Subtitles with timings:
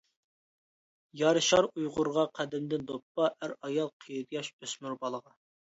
[1.21, 5.41] يارىشار ئۇيغۇرغا قەدىمدىن دوپپا، ئەر-ئايال، قېرى-ياش، ئۆسمۈر بالىغا.